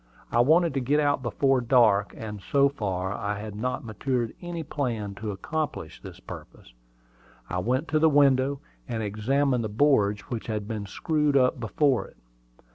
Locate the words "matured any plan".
3.85-5.13